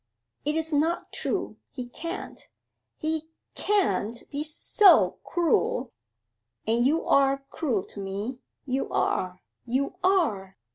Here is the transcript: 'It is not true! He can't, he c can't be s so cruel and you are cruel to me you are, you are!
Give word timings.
'It 0.45 0.55
is 0.55 0.73
not 0.73 1.13
true! 1.13 1.57
He 1.69 1.87
can't, 1.87 2.47
he 2.97 3.19
c 3.19 3.27
can't 3.53 4.23
be 4.31 4.39
s 4.39 4.49
so 4.49 5.19
cruel 5.23 5.93
and 6.65 6.83
you 6.83 7.05
are 7.05 7.45
cruel 7.51 7.83
to 7.83 7.99
me 7.99 8.39
you 8.65 8.89
are, 8.89 9.41
you 9.67 9.97
are! 10.03 10.57